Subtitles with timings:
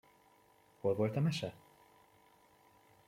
[0.79, 1.53] Hol volt a mese?